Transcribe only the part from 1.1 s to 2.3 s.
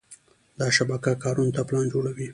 کارونو ته پلان جوړوي.